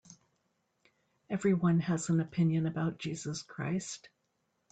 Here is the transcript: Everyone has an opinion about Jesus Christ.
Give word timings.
Everyone 1.29 1.79
has 1.81 2.09
an 2.09 2.21
opinion 2.21 2.65
about 2.65 2.97
Jesus 2.97 3.43
Christ. 3.43 4.09